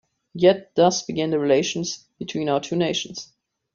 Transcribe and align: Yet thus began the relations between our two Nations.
Yet 0.33 0.73
thus 0.73 1.03
began 1.03 1.29
the 1.29 1.37
relations 1.37 2.07
between 2.17 2.49
our 2.49 2.59
two 2.59 2.75
Nations. 2.75 3.33